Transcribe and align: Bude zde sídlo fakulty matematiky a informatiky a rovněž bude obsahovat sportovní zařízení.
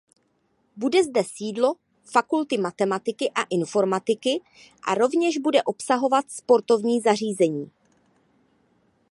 Bude 0.75 1.03
zde 1.03 1.23
sídlo 1.23 1.75
fakulty 2.11 2.57
matematiky 2.57 3.29
a 3.29 3.43
informatiky 3.49 4.41
a 4.87 4.95
rovněž 4.95 5.37
bude 5.37 5.63
obsahovat 5.63 6.31
sportovní 6.31 7.01
zařízení. 7.01 7.71